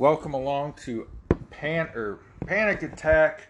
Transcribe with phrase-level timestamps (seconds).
[0.00, 1.08] Welcome along to
[1.50, 3.48] Pan or Panic Attack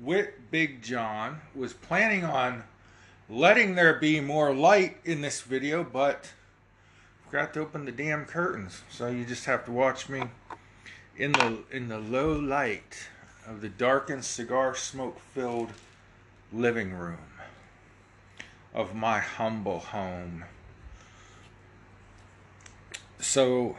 [0.00, 1.40] with Big John.
[1.52, 2.62] Was planning on
[3.28, 6.32] letting there be more light in this video, but
[7.26, 8.82] forgot to open the damn curtains.
[8.88, 10.22] So you just have to watch me
[11.16, 13.08] in the in the low light
[13.44, 15.72] of the darkened cigar smoke filled
[16.52, 17.18] living room
[18.72, 20.44] of my humble home.
[23.18, 23.74] So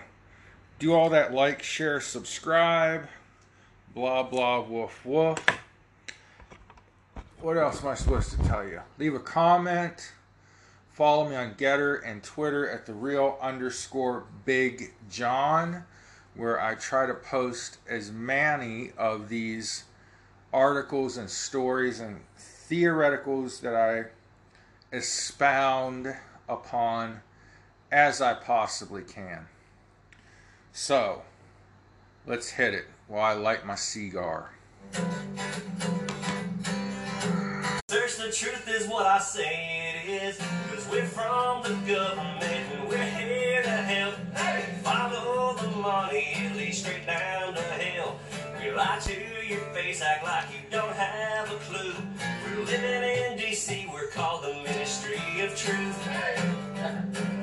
[0.81, 3.07] do all that like, share, subscribe,
[3.93, 5.37] blah blah woof woof.
[7.39, 8.81] What else am I supposed to tell you?
[8.97, 10.11] Leave a comment.
[10.89, 15.83] Follow me on GETTR and Twitter at the real underscore Big John,
[16.35, 19.83] where I try to post as many of these
[20.51, 22.21] articles and stories and
[22.69, 24.05] theoreticals that I
[24.95, 26.15] expound
[26.49, 27.21] upon
[27.91, 29.45] as I possibly can.
[30.73, 31.23] So,
[32.25, 34.51] let's hit it while I light my cigar.
[37.89, 40.37] Search the truth is what I say it is.
[40.69, 44.15] Cause we're from the government and we're here to help.
[44.81, 48.17] Follow the money, it leads straight down to hell.
[48.57, 49.13] We lie to
[49.45, 51.93] your face, act like you don't have a clue.
[52.45, 56.07] We're living in DC, we're called the Ministry of Truth.
[56.77, 57.37] If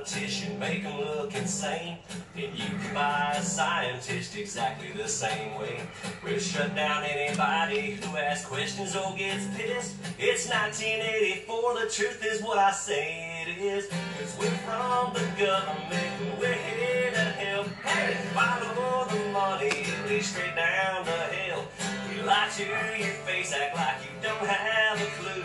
[0.00, 1.98] politician, make him look insane,
[2.34, 5.80] then you can buy a scientist exactly the same way.
[6.24, 9.96] We'll shut down anybody who asks questions or gets pissed.
[10.18, 13.88] It's 1984, the truth is what I say it is.
[13.88, 17.66] Cause we're from the government and we're here to help.
[17.84, 21.64] Hey, follow the money, it leads straight down the hill.
[22.08, 25.44] We lie to your face, act like you don't have a clue.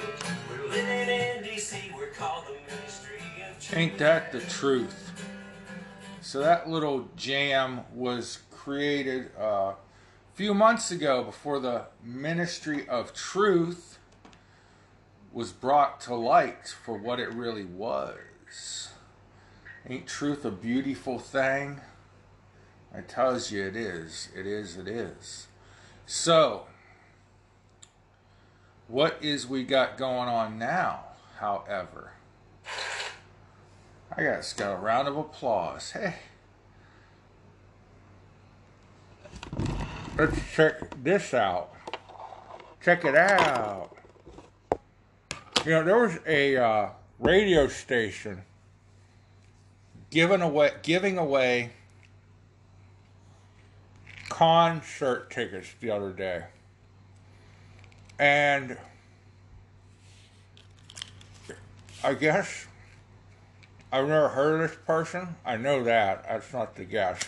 [0.50, 3.15] We're living in DC, we're called the Ministry.
[3.74, 5.12] Ain't that the truth?
[6.22, 9.76] So that little jam was created uh, a
[10.34, 14.00] few months ago before the Ministry of Truth
[15.32, 18.90] was brought to light for what it really was.
[19.88, 21.82] Ain't truth a beautiful thing?
[22.92, 24.30] I tells you it is.
[24.36, 25.48] It is, it is.
[26.06, 26.66] So,
[28.88, 31.02] what is we got going on now,
[31.40, 32.15] however?
[34.12, 35.92] I got, got a round of applause.
[35.92, 36.16] Hey.
[40.18, 41.74] Let's check this out.
[42.82, 43.90] Check it out.
[45.66, 46.90] You know, there was a uh,
[47.20, 48.44] radio station
[50.12, 51.72] giving away giving away
[54.30, 56.44] concert tickets the other day.
[58.20, 58.78] And
[62.04, 62.68] I guess
[63.96, 65.38] I've never heard of this person.
[65.46, 66.26] I know that.
[66.28, 67.22] That's not the guess.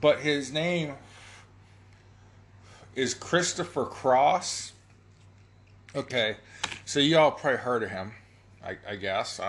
[0.00, 0.94] But his name
[2.94, 4.74] is Christopher Cross.
[5.96, 6.36] Okay,
[6.84, 8.12] so y'all probably heard of him,
[8.64, 9.40] I, I guess.
[9.40, 9.48] I,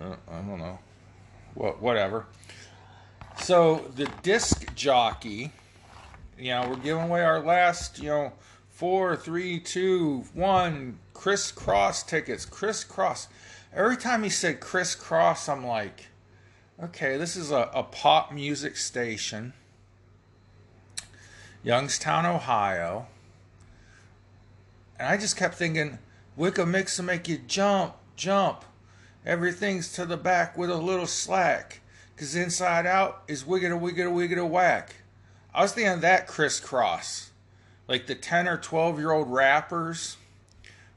[0.00, 0.78] uh, I don't know.
[1.56, 2.24] What, whatever.
[3.42, 5.52] So the disc jockey,
[6.38, 8.32] you know, we're giving away our last, you know,
[8.78, 12.44] four, three, two, one, crisscross tickets.
[12.44, 13.26] Crisscross.
[13.74, 16.06] Every time he said crisscross, I'm like,
[16.80, 19.52] okay, this is a, a pop music station,
[21.64, 23.08] Youngstown, Ohio.
[24.96, 25.98] And I just kept thinking,
[26.36, 28.64] Wicca mix will make you jump, jump.
[29.26, 31.80] Everything's to the back with a little slack.
[32.14, 34.94] Because inside out is wiggity, wiggity, wiggity, whack.
[35.52, 37.27] I was thinking that crisscross.
[37.88, 40.16] Like the 10 or 12 year old rappers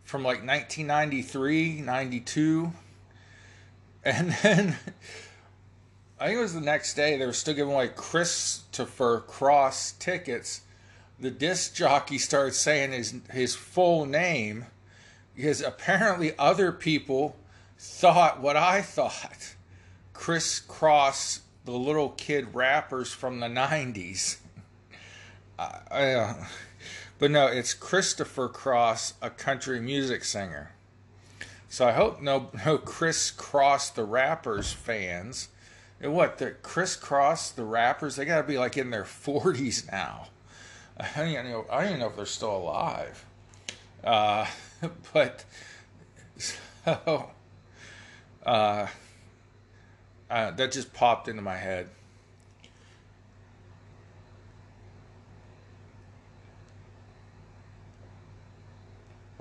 [0.03, 2.73] from like 1993, 92.
[4.03, 4.75] And then
[6.19, 10.61] I think it was the next day, they were still giving away Christopher Cross tickets.
[11.19, 14.65] The disc jockey started saying his, his full name
[15.35, 17.37] because apparently other people
[17.79, 19.55] thought what I thought.
[20.13, 24.37] Kris Kross, the little kid rappers from the 90s.
[25.57, 26.33] Uh, uh,
[27.21, 30.71] but no, it's Christopher Cross, a country music singer.
[31.69, 35.49] So I hope no no Kris Kross the rappers fans.
[36.01, 38.15] And what the Kris Kross the rappers?
[38.15, 40.29] They got to be like in their 40s now.
[40.97, 41.65] I don't even know.
[41.71, 43.23] I don't even know if they're still alive.
[44.03, 44.47] Uh,
[45.13, 45.45] but
[46.39, 47.29] so
[48.43, 48.87] uh,
[50.27, 51.87] uh, that just popped into my head.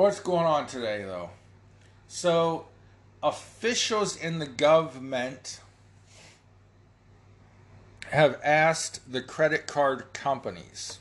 [0.00, 1.28] What's going on today, though?
[2.08, 2.68] So,
[3.22, 5.60] officials in the government
[8.08, 11.00] have asked the credit card companies,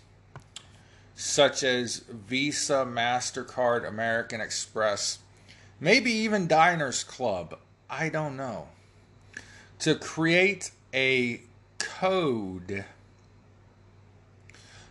[1.15, 5.19] such as Visa, MasterCard, American Express,
[5.79, 7.57] maybe even Diners Club,
[7.89, 8.67] I don't know,
[9.79, 11.39] to create a
[11.77, 12.83] code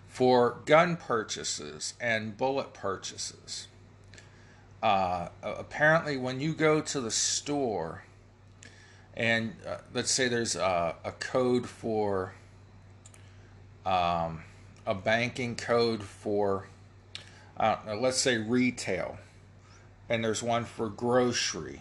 [0.09, 3.67] for gun purchases and bullet purchases.
[4.83, 8.05] Uh, apparently, when you go to the store,
[9.15, 12.33] and uh, let's say there's a, a code for
[13.85, 14.43] um,
[14.87, 16.69] a banking code for,
[17.59, 19.19] let's say retail,
[20.09, 21.81] and there's one for grocery.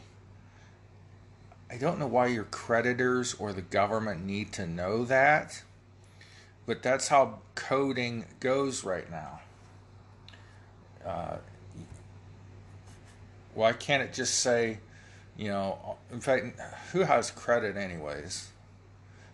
[1.69, 5.61] I don't know why your creditors or the government need to know that
[6.67, 9.39] but that's how coding goes right now.
[11.03, 11.37] Uh,
[13.57, 14.79] why can't it just say,
[15.35, 16.59] you know, in fact,
[16.91, 18.49] who has credit anyways?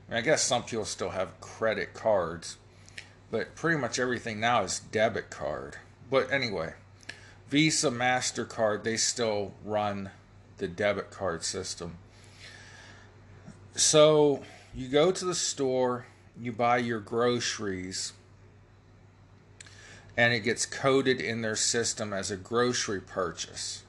[0.07, 2.57] I, mean, I guess some people still have credit cards,
[3.29, 5.77] but pretty much everything now is debit card.
[6.09, 6.73] But anyway,
[7.49, 10.09] Visa, MasterCard, they still run
[10.57, 11.97] the debit card system.
[13.75, 14.43] So
[14.73, 16.05] you go to the store
[16.39, 18.13] you buy your groceries
[20.15, 23.83] and it gets coded in their system as a grocery purchase.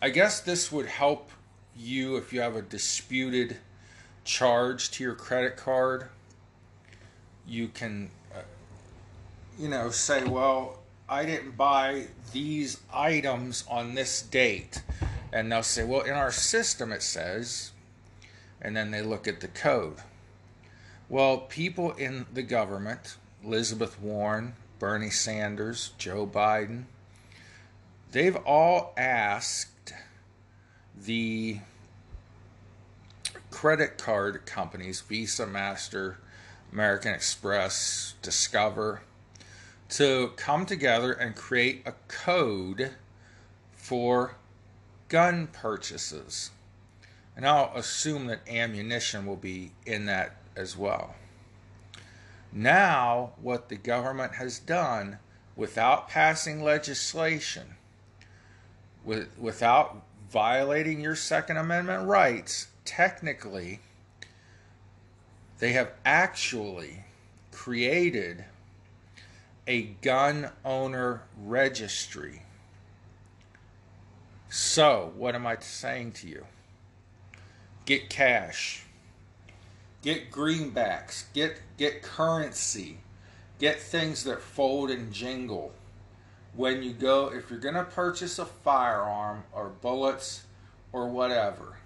[0.00, 1.30] I guess this would help
[1.74, 3.56] you if you have a disputed
[4.24, 6.08] charge to your credit card.
[7.46, 8.40] You can, uh,
[9.58, 14.82] you know, say, well, I didn't buy these items on this date.
[15.32, 17.72] And they'll say, well, in our system it says,
[18.60, 19.96] and then they look at the code.
[21.08, 26.84] Well, people in the government, Elizabeth Warren, Bernie Sanders, Joe Biden,
[28.12, 29.68] they've all asked
[31.04, 31.58] the
[33.50, 36.18] credit card companies, Visa, Master,
[36.72, 39.02] American Express, Discover,
[39.88, 42.90] to come together and create a code
[43.72, 44.34] for
[45.08, 46.50] gun purchases.
[47.36, 51.14] And I'll assume that ammunition will be in that as well.
[52.52, 55.18] Now, what the government has done
[55.54, 57.76] without passing legislation,
[59.04, 63.80] with, without violating your Second Amendment rights, technically,
[65.58, 67.04] they have actually
[67.52, 68.44] created
[69.66, 72.42] a gun owner registry.
[74.48, 76.46] So, what am I saying to you?
[77.84, 78.86] Get cash
[80.06, 82.98] get greenbacks, get get currency,
[83.58, 85.72] get things that fold and jingle.
[86.56, 90.44] When you go, if you're going to purchase a firearm or bullets
[90.90, 91.76] or whatever,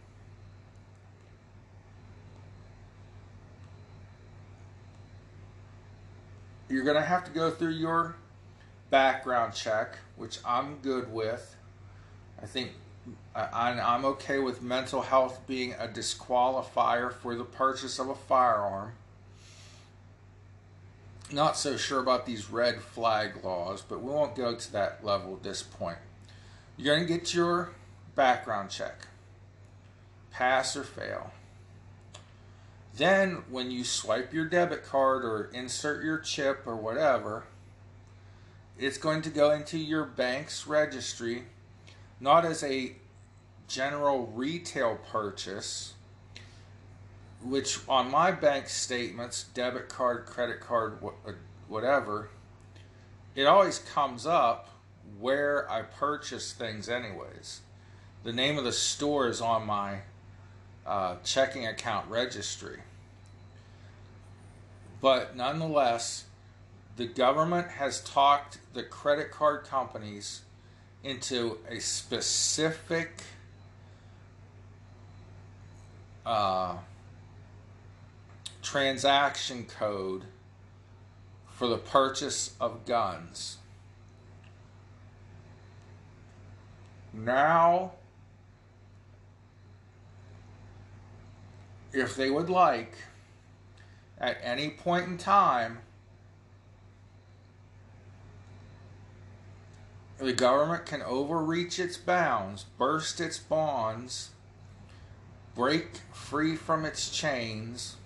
[6.69, 8.15] you're going to have to go through your
[8.91, 11.57] background check, which I'm good with.
[12.41, 12.71] I think
[13.35, 18.93] I'm okay with mental health being a disqualifier for the purchase of a firearm.
[21.33, 25.35] Not so sure about these red flag laws, but we won't go to that level
[25.35, 25.99] at this point.
[26.77, 27.71] You're going to get your
[28.17, 29.07] background check,
[30.33, 31.33] pass or fail.
[32.97, 37.45] Then, when you swipe your debit card or insert your chip or whatever,
[38.77, 41.45] it's going to go into your bank's registry,
[42.19, 42.97] not as a
[43.69, 45.95] general retail purchase,
[47.43, 51.33] which on my bank statements, debit card, credit card, uh,
[51.69, 52.29] whatever,
[53.35, 54.69] it always comes up
[55.19, 57.61] where I purchase things, anyways.
[58.23, 60.01] The name of the store is on my
[60.87, 62.81] uh, checking account registry.
[65.01, 66.25] But nonetheless,
[66.97, 70.43] the government has talked the credit card companies
[71.03, 73.23] into a specific
[76.27, 76.77] uh,
[78.63, 80.25] transaction code
[81.49, 83.59] for the purchase of guns.
[87.13, 87.93] Now,
[91.93, 92.95] if they would like,
[94.19, 95.79] at any point in time,
[100.19, 104.31] the government can overreach its bounds, burst its bonds,
[105.55, 107.97] break free from its chains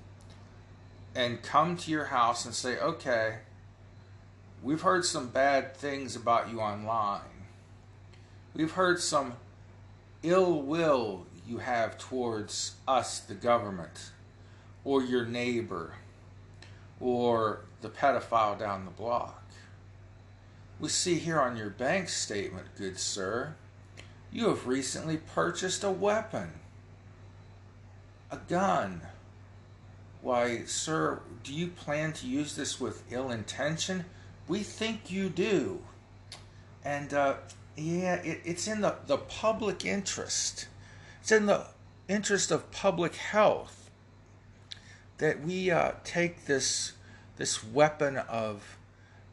[1.14, 3.38] and come to your house and say, okay,
[4.62, 7.20] we've heard some bad things about you online.
[8.54, 9.34] We've heard some
[10.22, 14.10] ill will you have towards us, the government,
[14.84, 15.94] or your neighbor,
[17.00, 19.42] or the pedophile down the block.
[20.80, 23.54] We see here on your bank statement, good sir,
[24.32, 26.50] you have recently purchased a weapon,
[28.30, 29.02] a gun.
[30.24, 34.06] Why, sir, do you plan to use this with ill intention?
[34.48, 35.82] We think you do.
[36.82, 37.34] And, uh,
[37.76, 40.66] yeah, it, it's in the, the public interest.
[41.20, 41.66] It's in the
[42.08, 43.90] interest of public health
[45.18, 46.92] that we uh, take this,
[47.36, 48.78] this weapon of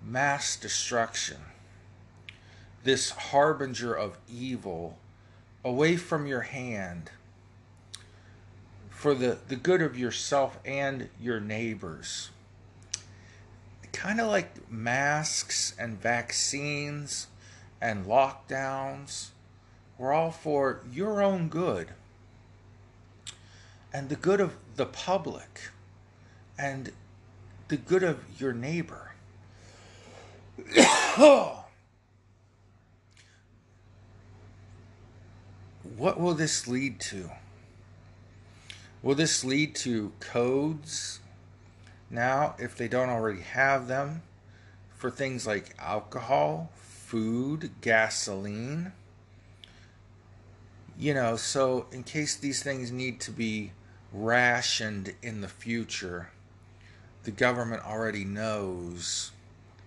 [0.05, 1.38] mass destruction,
[2.83, 4.98] this harbinger of evil,
[5.63, 7.12] away from your hand
[9.01, 12.29] for the, the good of yourself and your neighbors.
[13.91, 17.25] Kind of like masks and vaccines
[17.81, 19.29] and lockdowns.
[19.98, 21.88] We're all for your own good
[23.91, 25.72] and the good of the public
[26.55, 26.91] and
[27.70, 29.13] the good of your neighbor.
[35.98, 37.31] what will this lead to?
[39.03, 41.20] Will this lead to codes
[42.12, 44.22] now, if they don't already have them,
[44.96, 48.91] for things like alcohol, food, gasoline?
[51.00, 53.72] You know, so in case these things need to be
[54.13, 56.29] rationed in the future,
[57.24, 59.31] the government already knows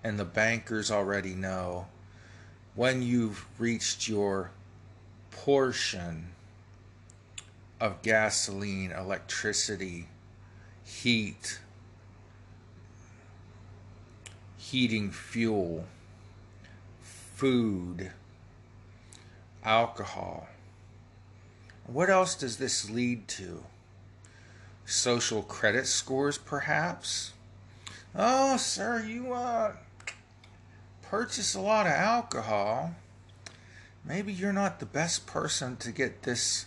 [0.02, 1.86] and the bankers already know
[2.74, 4.50] when you've reached your
[5.30, 6.33] portion
[7.80, 10.08] of gasoline, electricity,
[10.84, 11.58] heat,
[14.56, 15.84] heating fuel,
[17.02, 18.10] food,
[19.62, 20.48] alcohol.
[21.86, 23.64] What else does this lead to?
[24.86, 27.32] Social credit scores, perhaps?
[28.14, 29.72] Oh, sir, you uh,
[31.02, 32.94] purchase a lot of alcohol.
[34.04, 36.66] Maybe you're not the best person to get this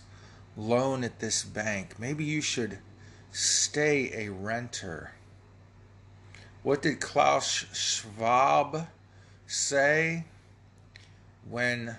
[0.58, 1.98] loan at this bank.
[1.98, 2.78] Maybe you should
[3.30, 5.12] stay a renter.
[6.64, 8.88] What did Klaus Schwab
[9.46, 10.24] say
[11.48, 11.96] when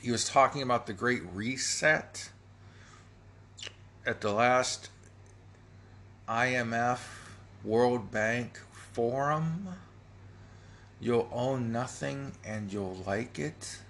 [0.00, 2.30] he was talking about the Great Reset
[4.06, 4.88] at the last
[6.26, 7.00] IMF
[7.62, 8.58] World Bank
[8.92, 9.68] Forum?
[11.00, 13.80] You'll own nothing and you'll like it.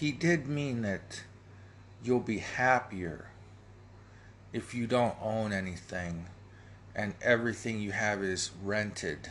[0.00, 1.22] He did mean that
[2.02, 3.28] you'll be happier
[4.52, 6.26] if you don't own anything
[6.94, 9.30] and everything you have is rented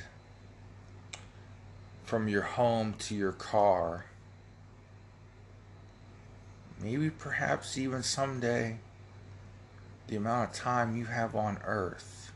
[2.03, 4.05] from your home to your car.
[6.81, 8.77] Maybe perhaps even someday
[10.07, 12.31] the amount of time you have on earth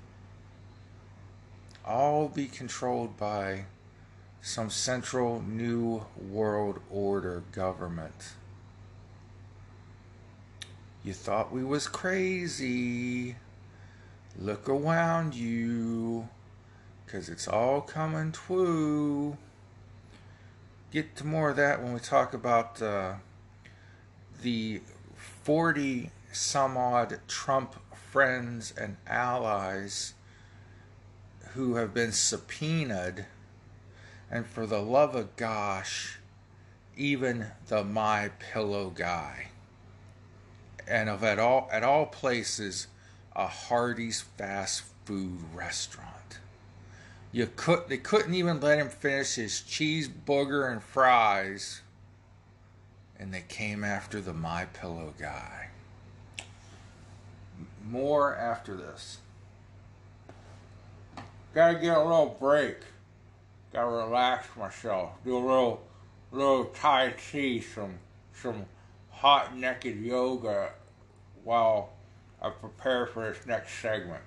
[1.83, 3.65] all be controlled by
[4.41, 8.33] some central new world order government.
[11.03, 13.35] You thought we was crazy.
[14.37, 16.29] Look around you,
[17.07, 19.37] cause it's all coming true.
[20.91, 23.15] Get to more of that when we talk about uh,
[24.41, 24.81] the
[25.43, 27.75] 40 some odd Trump
[28.11, 30.13] friends and allies
[31.53, 33.25] who have been subpoenaed
[34.31, 36.19] and for the love of gosh,
[36.95, 39.47] even the My Pillow guy.
[40.87, 42.87] And of at all at all places,
[43.35, 46.39] a Hardee's fast food restaurant.
[47.31, 51.81] You could they couldn't even let him finish his cheese cheeseburger and fries.
[53.17, 55.69] And they came after the My Pillow guy.
[57.85, 59.17] More after this.
[61.53, 62.77] Gotta get a little break.
[63.71, 65.11] Gotta relax myself.
[65.23, 65.83] Do a little,
[66.31, 67.99] little Tai Chi, some,
[68.33, 68.65] some
[69.09, 70.71] hot naked yoga
[71.43, 71.93] while
[72.41, 74.23] I prepare for this next segment.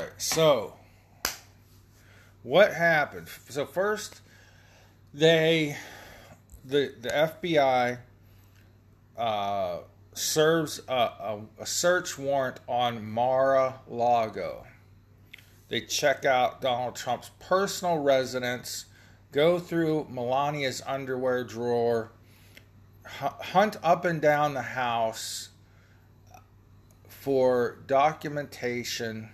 [0.00, 0.74] Right, so
[2.42, 3.28] what happened?
[3.48, 4.20] So first,
[5.12, 5.76] they
[6.64, 7.98] the the FBI
[9.16, 9.78] uh,
[10.14, 14.66] serves a, a, a search warrant on Mar-a-Lago.
[15.68, 18.86] They check out Donald Trump's personal residence,
[19.30, 22.10] go through Melania's underwear drawer,
[23.04, 25.50] hunt up and down the house
[27.08, 29.28] for documentation,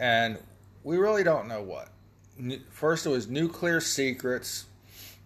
[0.00, 0.38] and
[0.82, 1.90] we really don't know what.
[2.70, 4.64] First, it was nuclear secrets.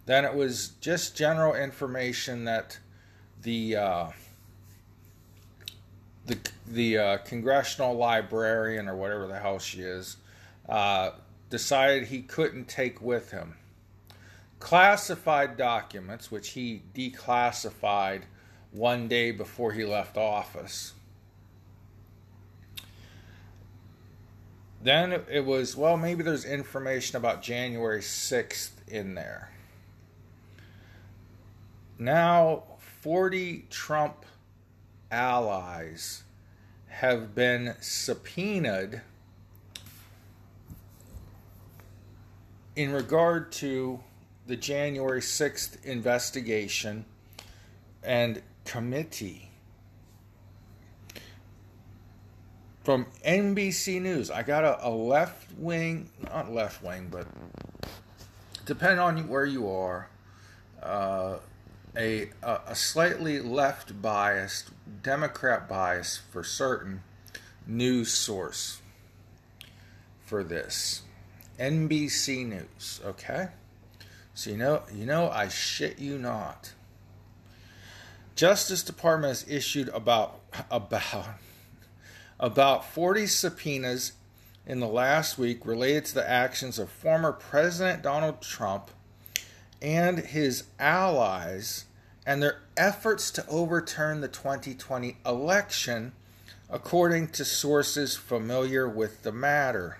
[0.05, 2.77] Then it was just general information that
[3.41, 4.07] the uh,
[6.27, 10.17] the the uh, congressional librarian or whatever the hell she is
[10.67, 11.11] uh,
[11.49, 13.55] decided he couldn't take with him.
[14.59, 18.23] Classified documents, which he declassified
[18.71, 20.93] one day before he left office.
[24.85, 29.49] Then it was, well, maybe there's information about January 6th in there.
[31.97, 32.65] Now,
[33.01, 34.27] 40 Trump
[35.09, 36.21] allies
[36.87, 39.01] have been subpoenaed
[42.75, 44.01] in regard to
[44.45, 47.05] the January 6th investigation
[48.03, 49.49] and committee.
[52.85, 57.25] From NBC News, I got a, a left wing, not left wing, but
[58.67, 60.07] depending on where you are,
[60.83, 61.37] uh,
[61.97, 64.69] a, a slightly left biased,
[65.01, 67.01] Democrat bias for certain
[67.65, 68.81] news source
[70.23, 71.01] for this.
[71.59, 73.47] NBC News, okay?
[74.35, 76.73] So you know, you know, I shit you not.
[78.35, 80.39] Justice Department has issued about
[80.69, 81.25] about
[82.39, 84.13] about 40 subpoenas
[84.65, 88.89] in the last week related to the actions of former President Donald Trump
[89.81, 91.85] and his allies
[92.25, 96.13] and their efforts to overturn the 2020 election,
[96.69, 99.99] according to sources familiar with the matter.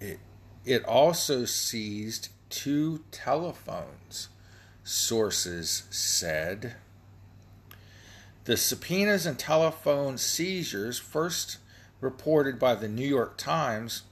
[0.00, 0.18] It,
[0.64, 4.28] it also seized two telephones,
[4.82, 6.74] sources said.
[8.48, 11.58] The subpoenas and telephone seizures, first
[12.00, 14.04] reported by the New York Times,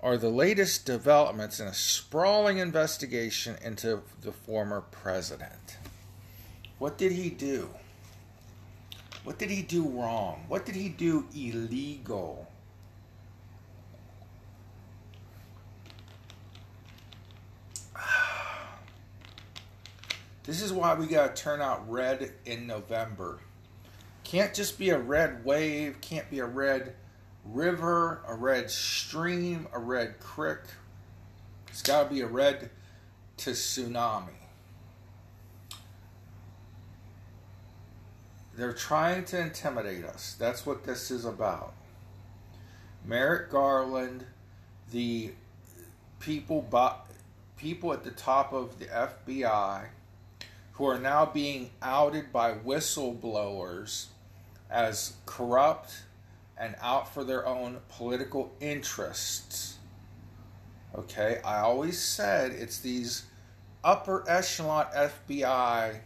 [0.00, 5.76] are the latest developments in a sprawling investigation into the former president.
[6.80, 7.68] What did he do?
[9.22, 10.46] What did he do wrong?
[10.48, 12.50] What did he do illegal?
[20.42, 23.40] This is why we got to turn out red in November.
[24.26, 26.94] Can't just be a red wave, can't be a red
[27.44, 30.58] river, a red stream, a red creek.
[31.68, 32.70] It's got to be a red
[33.36, 34.30] to tsunami.
[38.56, 40.34] They're trying to intimidate us.
[40.36, 41.74] That's what this is about.
[43.04, 44.24] Merrick Garland,
[44.90, 45.30] the
[46.18, 46.68] people,
[47.56, 49.84] people at the top of the FBI,
[50.72, 54.06] who are now being outed by whistleblowers
[54.70, 56.02] as corrupt
[56.58, 59.76] and out for their own political interests.
[60.96, 63.24] Okay, I always said it's these
[63.84, 65.98] upper echelon FBI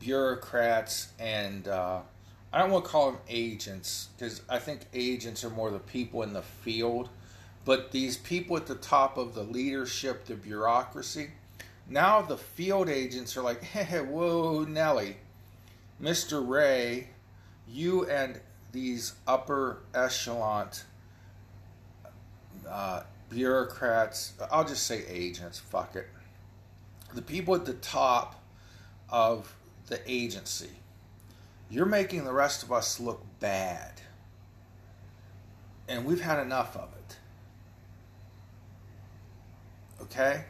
[0.00, 2.00] bureaucrats and uh,
[2.52, 6.22] I don't want to call them agents because I think agents are more the people
[6.22, 7.10] in the field.
[7.64, 11.30] But these people at the top of the leadership, the bureaucracy,
[11.86, 15.18] now the field agents are like, hey, whoa, Nelly,
[16.00, 16.46] Mr.
[16.46, 17.08] Wray,
[17.66, 18.40] you and
[18.72, 20.68] these upper echelon
[22.68, 26.08] uh, bureaucrats, I'll just say agents, fuck it.
[27.14, 28.42] The people at the top
[29.08, 29.54] of
[29.88, 30.70] the agency,
[31.70, 34.00] you're making the rest of us look bad.
[35.88, 37.16] And we've had enough of it.
[40.02, 40.44] Okay?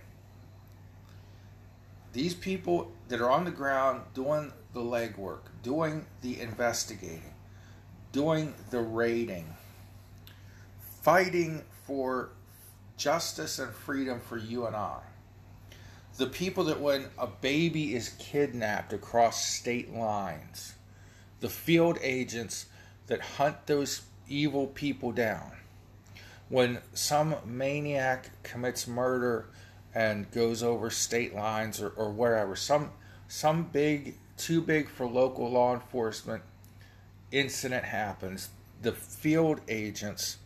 [2.13, 7.35] These people that are on the ground doing the legwork, doing the investigating,
[8.13, 9.55] doing the raiding,
[11.03, 12.31] fighting for
[12.97, 15.01] justice and freedom for you and I.
[16.17, 20.75] The people that when a baby is kidnapped across state lines,
[21.41, 22.67] the field agents
[23.07, 25.53] that hunt those evil people down.
[26.49, 29.47] When some maniac commits murder
[29.95, 32.91] and goes over state lines or, or wherever, some
[33.29, 36.43] some big too big for local law enforcement
[37.31, 38.49] incident happens,
[38.81, 40.39] the field agents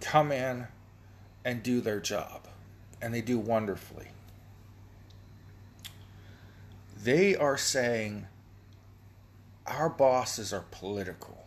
[0.00, 0.66] come in
[1.44, 2.46] and do their job,
[3.00, 4.08] and they do wonderfully.
[7.02, 8.26] They are saying
[9.66, 11.44] our bosses are political.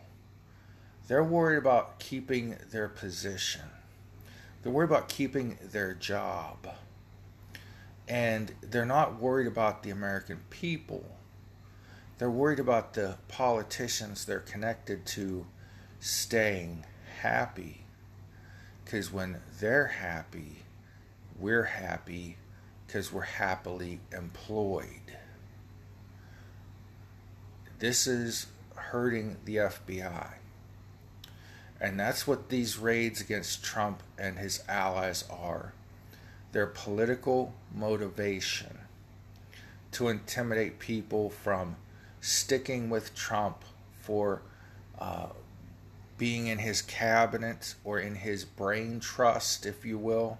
[1.08, 3.62] They're worried about keeping their position.
[4.62, 6.68] They're worried about keeping their job.
[8.12, 11.02] And they're not worried about the American people.
[12.18, 15.46] They're worried about the politicians they're connected to
[15.98, 16.84] staying
[17.22, 17.86] happy.
[18.84, 20.58] Because when they're happy,
[21.40, 22.36] we're happy
[22.86, 25.16] because we're happily employed.
[27.78, 30.34] This is hurting the FBI.
[31.80, 35.72] And that's what these raids against Trump and his allies are.
[36.52, 38.78] Their political motivation
[39.92, 41.76] to intimidate people from
[42.20, 43.64] sticking with Trump
[44.00, 44.42] for
[44.98, 45.28] uh,
[46.18, 50.38] being in his cabinet or in his brain trust, if you will.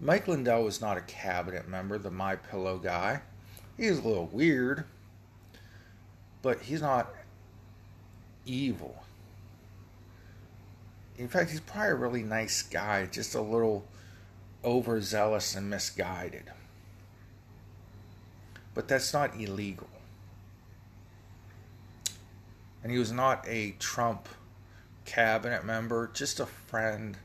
[0.00, 3.22] Mike Lindell was not a cabinet member, the My Pillow guy.
[3.76, 4.84] He's a little weird,
[6.42, 7.12] but he's not
[8.46, 9.02] evil.
[11.16, 13.84] In fact, he's probably a really nice guy, just a little
[14.68, 16.44] overzealous and misguided.
[18.74, 19.88] But that's not illegal.
[22.82, 24.28] And he was not a Trump
[25.06, 27.16] cabinet member, just a friend,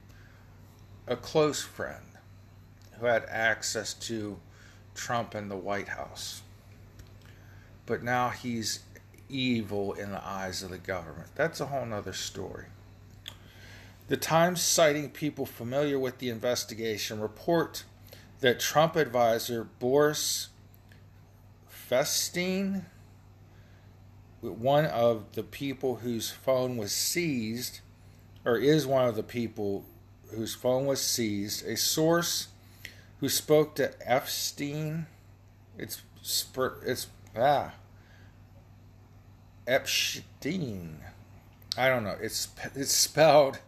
[1.06, 2.06] a close friend
[3.00, 4.40] who had access to
[4.96, 6.42] Trump and the White House.
[7.86, 8.80] But now he's
[9.28, 11.28] evil in the eyes of the government.
[11.36, 12.68] That's a whole other story.
[14.08, 17.86] The Times, citing people familiar with the investigation, report
[18.42, 20.50] that Trump advisor Boris
[21.90, 22.84] Feinstein,
[24.42, 27.80] one of the people whose phone was seized,
[28.44, 29.86] or is one of the people
[30.32, 32.50] whose phone was seized, a source
[33.22, 35.06] who spoke to Epstein,
[35.78, 36.02] it's
[36.86, 37.74] it's ah
[39.66, 40.98] Epstein.
[41.78, 42.18] I don't know.
[42.20, 43.60] It's it's spelled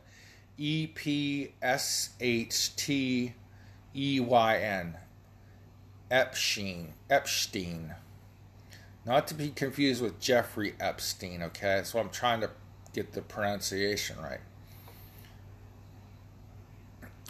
[0.58, 3.34] E P S H T
[3.96, 4.98] E Y N.
[6.10, 6.94] Epstein.
[7.10, 7.96] Epstein.
[9.06, 11.82] Not to be confused with Jeffrey Epstein, okay?
[11.84, 12.50] So I'm trying to
[12.94, 14.40] get the pronunciation right.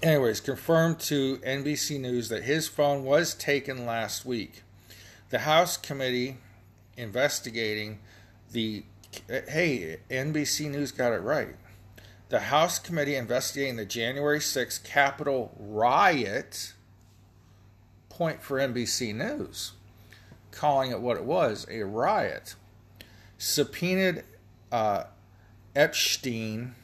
[0.04, 4.64] Anyways, confirmed to NBC News that his phone was taken last week.
[5.30, 6.38] The House committee
[6.98, 8.00] investigating
[8.52, 8.84] the
[9.28, 11.56] hey, NBC News got it right.
[12.30, 16.74] The House committee investigating the January 6th Capitol riot.
[18.10, 19.74] Point for NBC News,
[20.50, 22.56] calling it what it was a riot,
[23.38, 24.24] subpoenaed
[24.72, 25.04] uh,
[25.76, 26.76] Epstein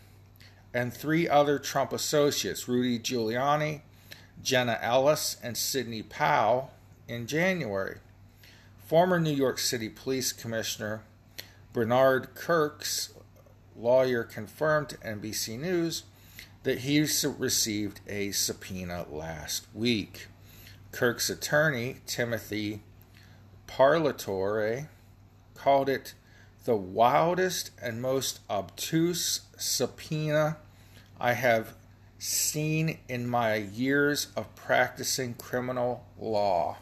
[0.73, 3.81] and three other Trump associates, Rudy Giuliani,
[4.43, 6.71] Jenna Ellis, and Sidney Powell,
[7.07, 7.97] in January.
[8.85, 11.01] Former New York City Police Commissioner
[11.73, 13.13] Bernard Kerik's
[13.81, 16.03] lawyer confirmed to NBC News
[16.63, 20.27] that he received a subpoena last week.
[20.91, 22.83] Kerik's attorney, Timothy
[23.67, 24.87] Parlatore,
[25.55, 26.13] called it
[26.65, 30.57] the wildest and most obtuse subpoena
[31.19, 31.73] I have
[32.19, 36.77] seen in my years of practicing criminal law.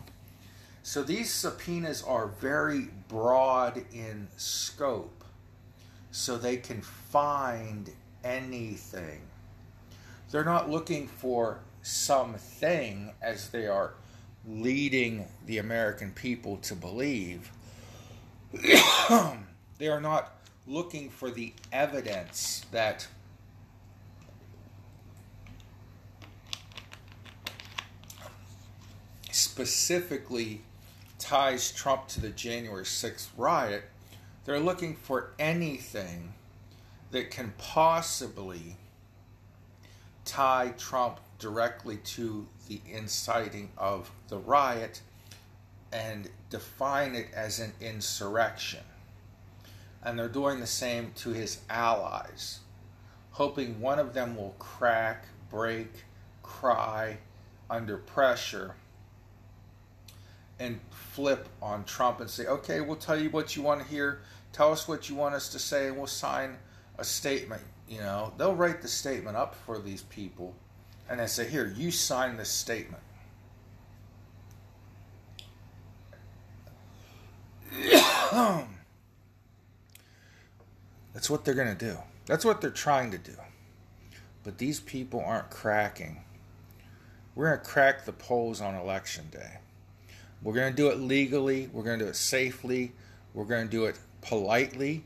[0.83, 5.18] So these subpoenas are very broad in scope,
[6.11, 7.91] so they can find
[8.23, 9.21] anything.
[10.31, 13.93] They're not looking for something as they are
[14.47, 17.51] leading the American people to believe.
[19.77, 20.35] they are not
[20.67, 23.07] looking for the evidence that
[29.31, 30.61] specifically
[31.17, 33.83] ties Trump to the January 6th riot,
[34.49, 36.33] they're looking for anything
[37.11, 38.75] that can possibly
[40.25, 45.01] tie Trump directly to the inciting of the riot
[45.93, 48.79] and define it as an insurrection.
[50.01, 52.61] And they're doing the same to his allies,
[53.29, 55.91] hoping one of them will crack, break,
[56.41, 57.19] cry
[57.69, 58.73] under pressure
[60.59, 64.21] and flip on Trump and say, okay, we'll tell you what you want to hear.
[64.51, 66.57] Tell us what you want us to say, and we'll sign
[66.97, 67.61] a statement.
[67.87, 70.55] You know, they'll write the statement up for these people,
[71.09, 73.03] and they say, here, you sign this statement.
[81.13, 81.97] That's what they're going to do.
[82.25, 83.35] That's what they're trying to do.
[84.43, 86.21] But these people aren't cracking.
[87.35, 89.57] We're going to crack the polls on election day.
[90.41, 91.69] We're going to do it legally.
[91.73, 92.93] We're going to do it safely.
[93.33, 95.03] We're going to do it politely.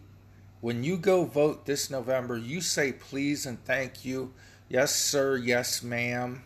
[0.61, 4.33] When you go vote this November, you say please and thank you.
[4.69, 5.37] Yes, sir.
[5.37, 6.43] Yes, ma'am.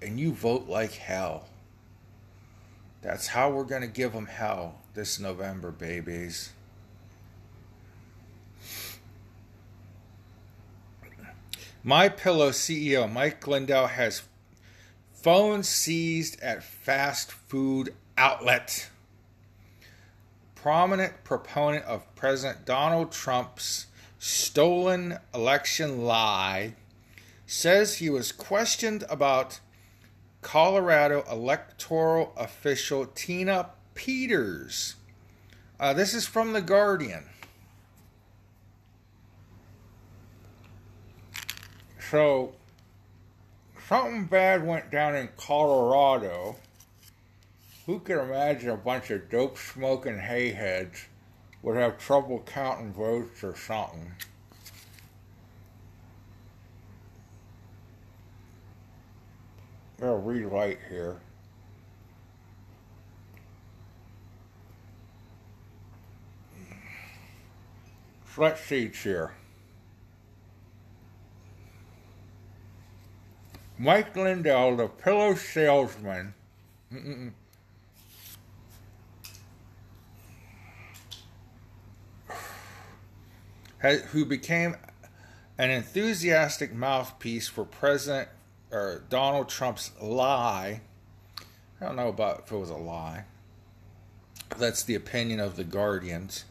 [0.00, 1.48] And you vote like hell.
[3.02, 6.50] That's how we're going to give them hell this November, babies.
[11.84, 14.22] My Pillow CEO Mike Lindell has
[15.14, 18.90] phone seized at fast food outlet.
[20.62, 23.86] Prominent proponent of President Donald Trump's
[24.18, 26.74] stolen election lie
[27.46, 29.60] says he was questioned about
[30.42, 34.96] Colorado electoral official Tina Peters.
[35.78, 37.26] Uh, this is from The Guardian.
[42.10, 42.54] So,
[43.86, 46.56] something bad went down in Colorado.
[47.88, 51.06] Who could imagine a bunch of dope smoking hayheads
[51.62, 54.12] would have trouble counting votes or something?
[60.02, 61.16] I'll relight here.
[68.36, 69.32] Let's see here.
[73.78, 76.34] Mike Lindell, the pillow salesman,
[83.80, 84.76] who became
[85.56, 88.28] an enthusiastic mouthpiece for President
[88.70, 90.80] or Donald Trump's lie.
[91.80, 93.24] I don't know about if it was a lie.
[94.56, 96.44] That's the opinion of the Guardians.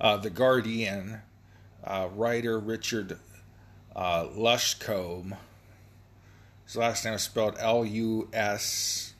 [0.00, 1.22] Uh, the Guardian
[1.84, 3.18] uh, writer Richard
[3.94, 5.36] uh, Luscombe.
[6.66, 9.14] His last name is spelled L U S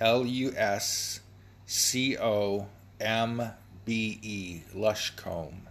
[0.00, 1.20] L U S
[1.66, 2.66] C O
[3.00, 3.52] M
[3.84, 4.62] B E.
[4.74, 5.69] Luscombe.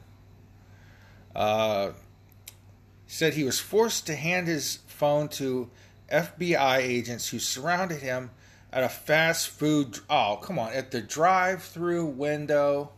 [1.35, 1.91] Uh,
[3.07, 5.69] said he was forced to hand his phone to
[6.11, 8.31] FBI agents who surrounded him
[8.71, 9.99] at a fast food.
[10.09, 12.91] Oh, come on, at the drive-through window.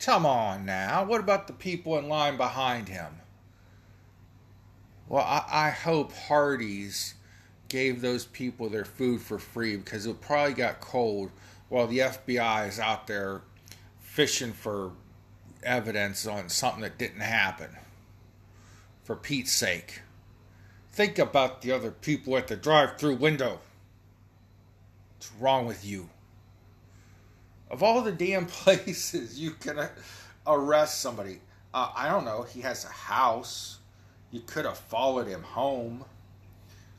[0.00, 1.04] Come on now.
[1.04, 3.20] What about the people in line behind him?
[5.08, 7.14] Well, I, I hope Hardee's
[7.68, 11.30] gave those people their food for free because it probably got cold
[11.68, 13.42] while the FBI is out there
[14.00, 14.92] fishing for
[15.68, 17.70] evidence on something that didn't happen.
[19.04, 20.00] For Pete's sake.
[20.90, 23.60] Think about the other people at the drive through window.
[25.16, 26.08] What's wrong with you?
[27.70, 29.88] Of all the damn places you can
[30.46, 31.40] arrest somebody,
[31.72, 33.78] uh, I don't know, he has a house.
[34.30, 36.04] You could have followed him home.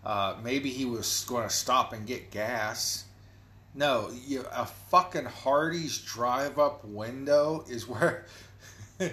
[0.03, 3.05] Uh, maybe he was going to stop and get gas.
[3.75, 8.25] No, you, a fucking Hardee's drive up window is where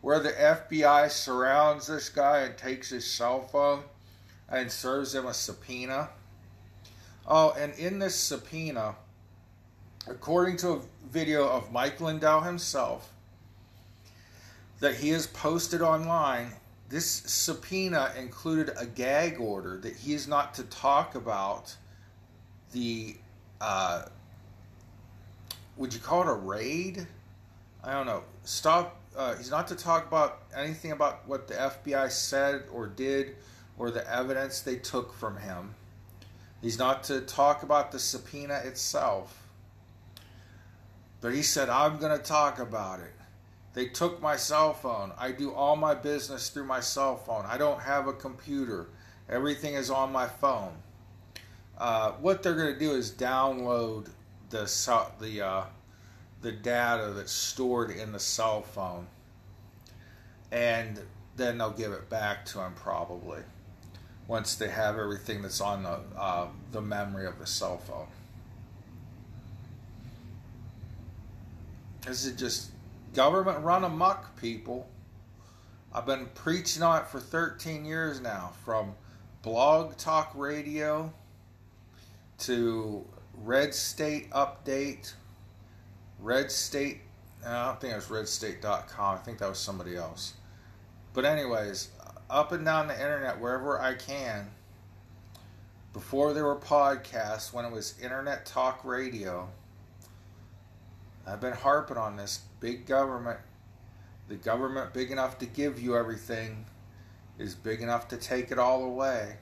[0.00, 3.82] where the FBI surrounds this guy and takes his cell phone
[4.48, 6.08] and serves him a subpoena.
[7.26, 8.96] Oh, and in this subpoena,
[10.08, 10.80] according to a
[11.10, 13.12] video of Mike Lindell himself
[14.80, 16.52] that he has posted online,
[16.88, 21.76] this subpoena included a gag order that he is not to talk about
[22.72, 23.16] the,
[23.60, 24.02] uh,
[25.76, 27.06] would you call it a raid?
[27.82, 28.24] I don't know.
[28.44, 33.36] Stop uh, he's not to talk about anything about what the FBI said or did
[33.78, 35.74] or the evidence they took from him.
[36.62, 39.48] He's not to talk about the subpoena itself.
[41.20, 43.12] But he said, I'm going to talk about it.
[43.72, 45.12] They took my cell phone.
[45.18, 47.44] I do all my business through my cell phone.
[47.46, 48.88] I don't have a computer.
[49.28, 50.72] Everything is on my phone.
[51.80, 54.06] Uh, what they're going to do is download
[54.50, 54.60] the
[55.18, 55.64] the uh,
[56.42, 59.06] the data that's stored in the cell phone
[60.52, 61.00] and
[61.36, 63.40] then they'll give it back to him probably
[64.26, 68.06] once they have everything that's on the uh, the memory of the cell phone.
[72.06, 72.70] This is just
[73.14, 74.88] government run amok, people.
[75.92, 78.94] I've been preaching on it for 13 years now, from
[79.42, 81.12] blog talk radio
[82.40, 85.12] to Red State Update
[86.22, 87.00] Red State.
[87.46, 89.14] I don't think it was redstate.com.
[89.14, 90.34] I think that was somebody else.
[91.14, 91.88] But, anyways,
[92.28, 94.50] up and down the internet, wherever I can,
[95.92, 99.48] before there were podcasts, when it was internet talk radio,
[101.26, 103.40] I've been harping on this big government.
[104.28, 106.66] The government big enough to give you everything
[107.38, 109.38] is big enough to take it all away.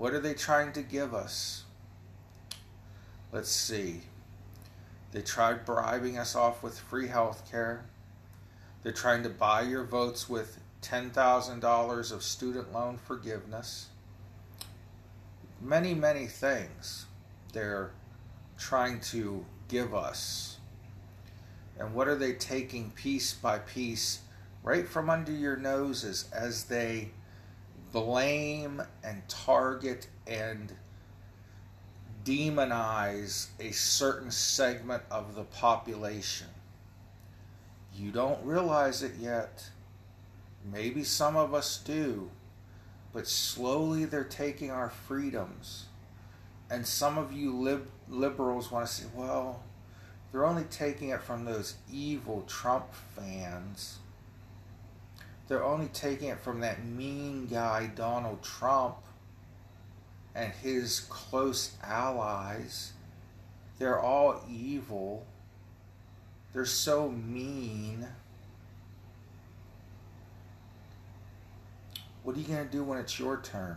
[0.00, 1.64] What are they trying to give us?
[3.32, 4.00] Let's see.
[5.12, 7.84] They tried bribing us off with free health care.
[8.82, 13.88] They're trying to buy your votes with $10,000 of student loan forgiveness.
[15.60, 17.04] Many, many things
[17.52, 17.90] they're
[18.56, 20.56] trying to give us.
[21.78, 24.20] And what are they taking piece by piece
[24.62, 27.10] right from under your noses as they
[27.92, 30.72] blame and target and
[32.24, 36.48] demonize a certain segment of the population?
[37.94, 39.70] You don't realize it yet.
[40.64, 42.30] Maybe some of us do.
[43.12, 45.86] But slowly they're taking our freedoms.
[46.70, 49.64] And some of you lib- liberals want to say, well,
[50.30, 53.98] they're only taking it from those evil Trump fans.
[55.50, 58.98] They're only taking it from that mean guy, Donald Trump,
[60.32, 62.92] and his close allies.
[63.80, 65.26] They're all evil.
[66.52, 68.06] They're so mean.
[72.22, 73.76] What are you going to do when it's your turn?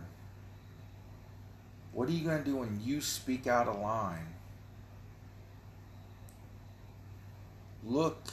[1.92, 4.34] What are you going to do when you speak out a line?
[7.84, 8.28] Look,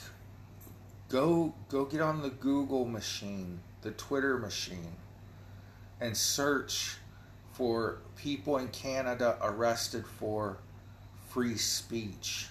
[1.12, 4.96] go go get on the Google machine, the Twitter machine,
[6.00, 6.98] and search
[7.54, 10.58] for people in Canada arrested for
[11.30, 12.48] free speech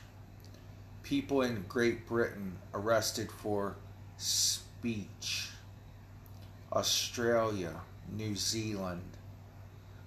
[1.10, 3.74] people in Great Britain arrested for
[4.16, 5.48] speech.
[6.72, 9.16] Australia, New Zealand.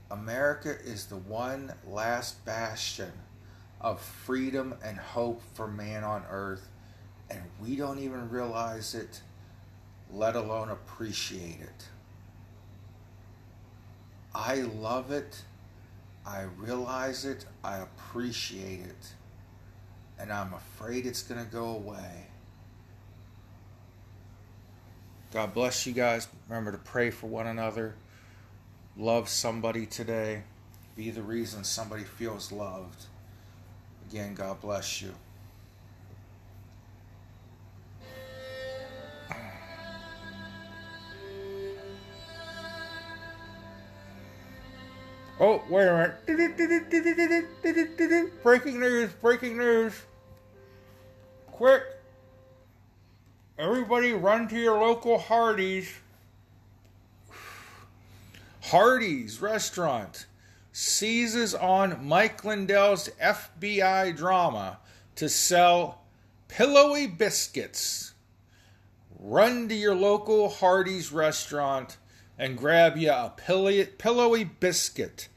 [0.09, 3.11] America is the one last bastion
[3.81, 6.69] of freedom and hope for man on earth,
[7.33, 9.21] and we don't even realize it,
[10.11, 11.87] let alone appreciate it.
[14.33, 15.41] I love it.
[16.25, 17.45] I realize it.
[17.63, 19.13] I appreciate it
[20.19, 22.27] and I'm afraid it's going to go away.
[25.31, 26.27] God bless you guys.
[26.47, 27.95] Remember to pray for one another.
[28.95, 30.43] Love somebody today.
[30.95, 33.05] Be the reason somebody feels loved.
[34.09, 35.13] Again, God bless you.
[45.45, 46.15] Oh, wait a minute.
[48.43, 49.93] Breaking news, breaking news.
[51.47, 51.83] Quick.
[53.59, 55.91] Everybody run to your local Hardee's.
[58.61, 60.27] Hardee's restaurant
[60.71, 64.79] seizes on Mike Lindell's FBI drama
[65.15, 66.03] to sell
[66.47, 68.13] pillowy biscuits.
[69.19, 71.97] Run to your local Hardee's restaurant
[72.37, 75.27] and grab you a pillowy biscuit,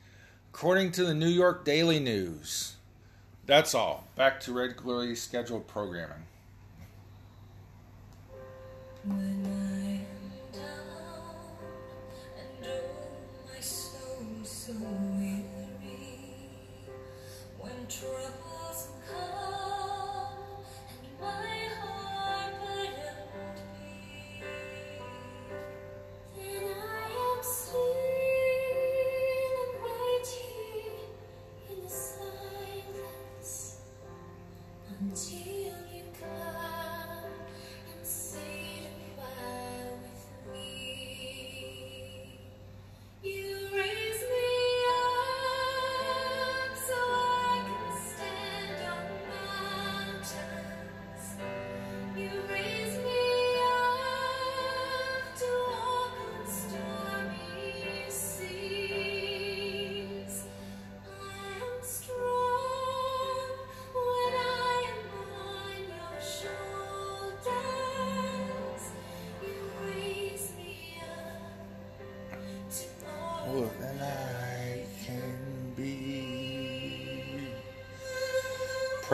[0.56, 2.76] according to the New York Daily News.
[3.44, 4.06] That's all.
[4.16, 6.24] Back to regularly scheduled programming.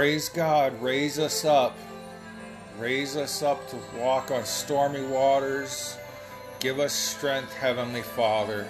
[0.03, 1.78] Praise God, raise us up.
[2.76, 5.96] Raise us up to walk on stormy waters.
[6.59, 8.66] Give us strength, Heavenly Father.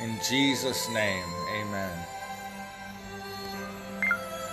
[0.00, 1.37] In Jesus' name.